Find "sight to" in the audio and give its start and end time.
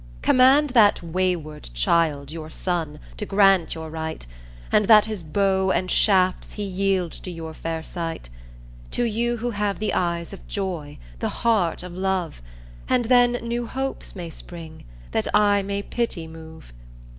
7.83-9.03